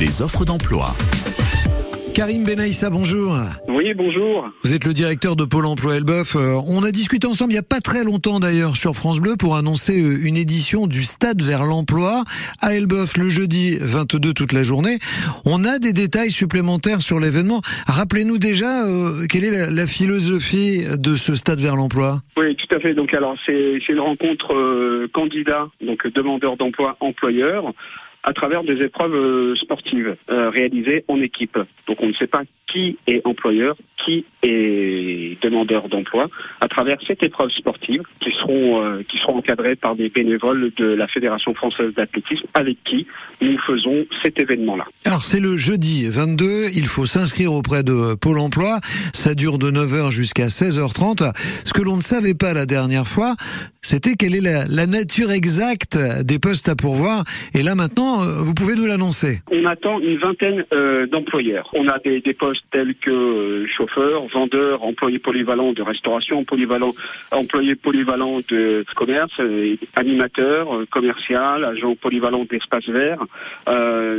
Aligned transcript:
les 0.00 0.22
offres 0.22 0.46
d'emploi. 0.46 0.86
Karim 2.14 2.44
Benaïssa, 2.44 2.88
bonjour. 2.88 3.36
Oui, 3.68 3.92
bonjour. 3.94 4.48
Vous 4.62 4.74
êtes 4.74 4.86
le 4.86 4.94
directeur 4.94 5.36
de 5.36 5.44
Pôle 5.44 5.66
emploi 5.66 5.96
Elbeuf. 5.96 6.36
Euh, 6.36 6.54
on 6.70 6.82
a 6.82 6.90
discuté 6.90 7.26
ensemble 7.26 7.52
il 7.52 7.56
n'y 7.56 7.60
a 7.60 7.62
pas 7.62 7.80
très 7.80 8.02
longtemps 8.02 8.40
d'ailleurs 8.40 8.76
sur 8.76 8.94
France 8.94 9.20
Bleu 9.20 9.36
pour 9.38 9.56
annoncer 9.56 10.00
euh, 10.00 10.26
une 10.26 10.38
édition 10.38 10.86
du 10.86 11.02
Stade 11.02 11.42
vers 11.42 11.64
l'emploi 11.64 12.24
à 12.62 12.74
Elbeuf 12.74 13.18
le 13.18 13.28
jeudi 13.28 13.76
22 13.78 14.32
toute 14.32 14.52
la 14.54 14.62
journée. 14.62 14.98
On 15.44 15.64
a 15.66 15.78
des 15.78 15.92
détails 15.92 16.30
supplémentaires 16.30 17.02
sur 17.02 17.20
l'événement. 17.20 17.60
Rappelez-nous 17.86 18.38
déjà 18.38 18.86
euh, 18.86 19.26
quelle 19.28 19.44
est 19.44 19.50
la, 19.50 19.70
la, 19.70 19.86
philosophie 19.86 20.82
de 20.98 21.14
ce 21.14 21.34
Stade 21.34 21.60
vers 21.60 21.76
l'emploi? 21.76 22.22
Oui, 22.38 22.56
tout 22.56 22.74
à 22.74 22.80
fait. 22.80 22.94
Donc 22.94 23.12
alors 23.12 23.36
c'est 23.44 23.78
une 23.88 24.00
rencontre 24.00 24.54
euh, 24.54 25.08
candidat, 25.12 25.68
donc 25.82 26.06
demandeur 26.06 26.56
d'emploi, 26.56 26.96
employeur 27.00 27.74
à 28.22 28.32
travers 28.32 28.62
des 28.62 28.82
épreuves 28.82 29.54
sportives 29.56 30.16
euh, 30.30 30.50
réalisées 30.50 31.04
en 31.08 31.20
équipe. 31.20 31.58
Donc 31.86 31.98
on 32.00 32.08
ne 32.08 32.12
sait 32.12 32.26
pas 32.26 32.42
qui 32.72 32.96
est 33.06 33.20
employeur, 33.24 33.76
qui 34.04 34.24
est 34.42 35.42
demandeur 35.42 35.88
d'emploi, 35.88 36.28
à 36.60 36.68
travers 36.68 36.98
cette 37.06 37.22
épreuve 37.22 37.50
sportive 37.50 38.02
qui 38.20 38.30
seront 38.32 38.82
euh, 38.82 39.02
qui 39.08 39.18
seront 39.18 39.36
encadrées 39.36 39.76
par 39.76 39.94
des 39.94 40.08
bénévoles 40.08 40.70
de 40.76 40.86
la 40.86 41.06
Fédération 41.06 41.54
française 41.54 41.92
d'athlétisme 41.94 42.46
avec 42.54 42.82
qui 42.84 43.06
nous 43.42 43.58
faisons 43.58 44.06
cet 44.22 44.40
événement-là. 44.40 44.86
Alors 45.06 45.24
c'est 45.24 45.40
le 45.40 45.56
jeudi 45.56 46.08
22, 46.08 46.68
il 46.74 46.86
faut 46.86 47.06
s'inscrire 47.06 47.52
auprès 47.52 47.82
de 47.82 48.14
Pôle 48.14 48.38
Emploi, 48.38 48.78
ça 49.12 49.34
dure 49.34 49.58
de 49.58 49.70
9h 49.70 50.10
jusqu'à 50.10 50.46
16h30. 50.46 51.32
Ce 51.64 51.72
que 51.72 51.82
l'on 51.82 51.96
ne 51.96 52.00
savait 52.00 52.34
pas 52.34 52.52
la 52.52 52.66
dernière 52.66 53.06
fois, 53.06 53.34
c'était 53.82 54.14
quelle 54.14 54.34
est 54.34 54.40
la, 54.40 54.64
la, 54.68 54.86
nature 54.86 55.30
exacte 55.32 55.98
des 56.22 56.38
postes 56.38 56.68
à 56.68 56.76
pourvoir. 56.76 57.24
Et 57.54 57.62
là 57.62 57.74
maintenant, 57.74 58.22
euh, 58.22 58.40
vous 58.40 58.54
pouvez 58.54 58.74
nous 58.74 58.86
l'annoncer. 58.86 59.38
On 59.50 59.64
attend 59.66 60.00
une 60.00 60.18
vingtaine 60.18 60.64
euh, 60.72 61.06
d'employeurs. 61.06 61.70
On 61.72 61.88
a 61.88 61.98
des, 61.98 62.20
des, 62.20 62.34
postes 62.34 62.59
tels 62.70 62.94
que 62.94 63.10
euh, 63.10 63.66
chauffeur, 63.66 64.26
vendeur, 64.28 64.82
employé 64.82 65.18
polyvalent 65.18 65.72
de 65.72 65.82
restauration, 65.82 66.44
polyvalent, 66.44 66.92
employé 67.30 67.74
polyvalent 67.74 68.40
de 68.48 68.84
commerce, 68.96 69.32
euh, 69.40 69.76
animateur, 69.96 70.74
euh, 70.74 70.86
commercial, 70.90 71.64
agent 71.64 71.94
polyvalent 71.96 72.44
d'espace 72.44 72.88
vert, 72.88 73.24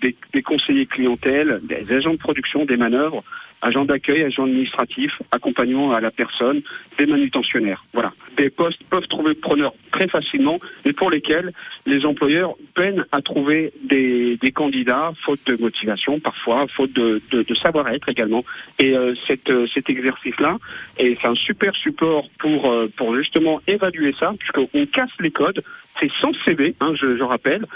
des, 0.00 0.42
conseillers 0.42 0.86
clientèle, 0.86 1.60
des 1.62 1.92
agents 1.92 2.14
de 2.14 2.18
production, 2.18 2.64
des 2.64 2.76
manœuvres 2.76 3.22
agent 3.62 3.84
d'accueil, 3.84 4.24
agent 4.24 4.44
administratif, 4.44 5.12
accompagnement 5.30 5.92
à 5.92 6.00
la 6.00 6.10
personne, 6.10 6.62
des 6.98 7.06
manutentionnaires. 7.06 7.84
Voilà. 7.92 8.12
Des 8.36 8.50
postes 8.50 8.82
peuvent 8.90 9.06
trouver 9.08 9.34
preneurs 9.34 9.74
très 9.92 10.08
facilement, 10.08 10.58
mais 10.84 10.92
pour 10.92 11.10
lesquels 11.10 11.52
les 11.86 12.04
employeurs 12.06 12.54
peinent 12.74 13.04
à 13.12 13.20
trouver 13.20 13.72
des, 13.84 14.38
candidats, 14.54 15.12
faute 15.24 15.40
de 15.46 15.56
motivation 15.60 16.20
parfois, 16.20 16.66
faute 16.68 16.92
de, 16.92 17.20
savoir-être 17.62 18.08
également. 18.08 18.44
Et 18.78 18.96
euh, 18.96 19.14
euh, 19.48 19.66
cet 19.66 19.90
exercice-là, 19.90 20.58
et 20.98 21.16
c'est 21.20 21.28
un 21.28 21.34
super 21.34 21.74
support 21.74 22.28
pour, 22.38 22.70
euh, 22.70 22.88
pour 22.96 23.14
justement 23.16 23.60
évaluer 23.66 24.14
ça, 24.18 24.32
puisqu'on 24.38 24.86
casse 24.86 25.10
les 25.20 25.30
codes. 25.30 25.62
C'est 26.00 26.10
sans 26.20 26.32
CV, 26.44 26.74
hein, 26.80 26.94
je, 26.94 27.22
rappelle. 27.22 27.66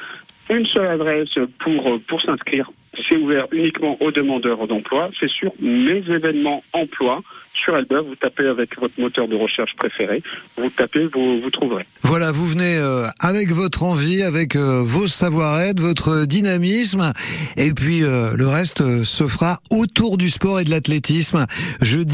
Une 0.49 0.67
seule 0.67 0.87
adresse 0.87 1.35
pour 1.59 2.23
s'inscrire 2.23 2.71
c'est 3.09 3.17
ouvert 3.17 3.47
uniquement 3.53 3.97
aux 4.01 4.11
demandeurs 4.11 4.67
d'emploi. 4.67 5.11
C'est 5.19 5.29
sur 5.29 5.53
mes 5.61 5.99
événements 6.11 6.63
emploi 6.73 7.23
Vous 7.69 8.15
tapez 8.21 8.47
avec 8.47 8.79
votre 8.79 8.99
moteur 9.01 9.27
de 9.27 9.35
recherche 9.35 9.75
préféré. 9.77 10.23
Vous 10.57 10.71
tapez, 10.71 11.09
vous, 11.13 11.41
vous 11.41 11.51
trouverez. 11.51 11.85
Voilà, 12.03 12.31
vous 12.31 12.47
venez 12.47 12.77
euh, 12.77 13.05
avec 13.19 13.51
votre 13.51 13.83
envie, 13.83 14.23
avec 14.23 14.55
euh, 14.55 14.83
vos 14.85 15.09
savoir-être, 15.09 15.81
votre 15.81 16.27
dynamisme. 16.27 17.13
Et 17.57 17.73
puis 17.73 18.05
euh, 18.05 18.33
le 18.35 18.47
reste 18.47 19.03
se 19.03 19.27
fera 19.27 19.59
autour 19.71 20.17
du 20.17 20.31
sport 20.31 20.61
et 20.61 20.65
de 20.65 20.71
l'athlétisme. 20.71 21.47
Jeudi 21.81 22.05